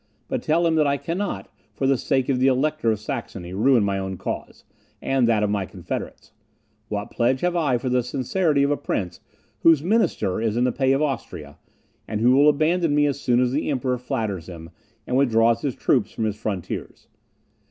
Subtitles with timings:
[0.27, 3.83] But tell him, that I cannot, for the sake of the Elector of Saxony, ruin
[3.83, 4.63] my own cause,
[4.99, 6.31] and that of my confederates.
[6.87, 9.19] What pledge have I for the sincerity of a prince
[9.59, 11.59] whose minister is in the pay of Austria,
[12.07, 14.71] and who will abandon me as soon as the Emperor flatters him,
[15.05, 17.07] and withdraws his troops from his frontiers?